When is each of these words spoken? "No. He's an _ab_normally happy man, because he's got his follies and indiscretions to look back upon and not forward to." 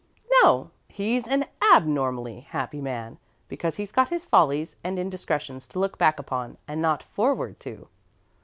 "No. 0.41 0.71
He's 0.87 1.27
an 1.27 1.45
_ab_normally 1.61 2.45
happy 2.45 2.81
man, 2.81 3.19
because 3.47 3.75
he's 3.77 3.91
got 3.91 4.09
his 4.09 4.25
follies 4.25 4.75
and 4.83 4.97
indiscretions 4.97 5.67
to 5.67 5.79
look 5.79 5.99
back 5.99 6.17
upon 6.17 6.57
and 6.67 6.81
not 6.81 7.03
forward 7.03 7.59
to." 7.59 7.87